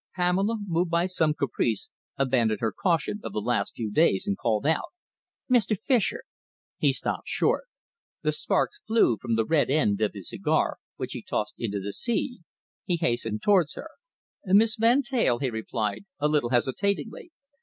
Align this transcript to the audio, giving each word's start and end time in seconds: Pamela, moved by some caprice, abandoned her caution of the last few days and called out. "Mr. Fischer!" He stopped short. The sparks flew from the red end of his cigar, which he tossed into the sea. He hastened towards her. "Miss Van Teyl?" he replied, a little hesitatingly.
Pamela, 0.15 0.57
moved 0.65 0.89
by 0.89 1.05
some 1.05 1.35
caprice, 1.35 1.91
abandoned 2.17 2.59
her 2.59 2.71
caution 2.71 3.19
of 3.23 3.33
the 3.33 3.39
last 3.39 3.75
few 3.75 3.91
days 3.91 4.25
and 4.25 4.35
called 4.35 4.65
out. 4.65 4.95
"Mr. 5.47 5.77
Fischer!" 5.79 6.23
He 6.79 6.91
stopped 6.91 7.27
short. 7.27 7.65
The 8.23 8.31
sparks 8.31 8.79
flew 8.87 9.19
from 9.21 9.35
the 9.35 9.45
red 9.45 9.69
end 9.69 10.01
of 10.01 10.13
his 10.15 10.29
cigar, 10.29 10.77
which 10.95 11.13
he 11.13 11.21
tossed 11.21 11.53
into 11.59 11.79
the 11.79 11.93
sea. 11.93 12.39
He 12.83 12.95
hastened 12.97 13.43
towards 13.43 13.75
her. 13.75 13.89
"Miss 14.43 14.75
Van 14.75 15.03
Teyl?" 15.03 15.37
he 15.37 15.51
replied, 15.51 16.05
a 16.17 16.27
little 16.27 16.49
hesitatingly. 16.49 17.29